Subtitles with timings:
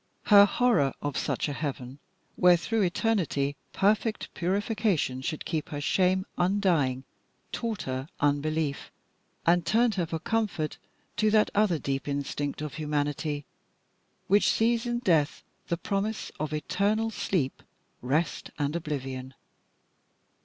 [0.33, 1.99] Her horror of such a heaven,
[2.35, 7.03] where through eternity perfect purification should keep her shame undying,
[7.51, 8.89] taught her unbelief,
[9.45, 10.79] and turned her for comfort
[11.17, 13.45] to that other deep instinct of humanity,
[14.25, 17.61] which sees in death the promise of eternal sleep,
[18.01, 19.35] rest, and oblivion.